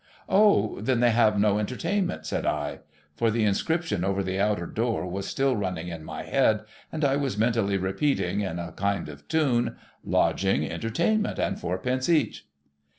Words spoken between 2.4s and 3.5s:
L For the